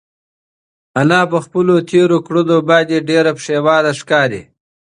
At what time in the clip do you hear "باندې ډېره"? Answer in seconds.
2.69-3.31